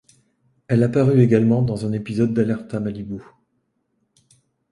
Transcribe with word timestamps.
Elle 0.67 0.81
apparut 0.81 1.21
également 1.21 1.61
dans 1.61 1.85
un 1.85 1.91
épisode 1.93 2.33
d'Alerte 2.33 2.73
à 2.73 2.79
Malibu. 2.79 3.21